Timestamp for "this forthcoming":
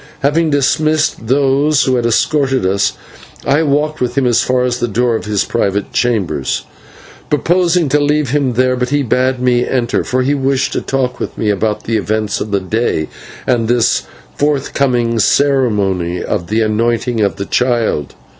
13.67-15.19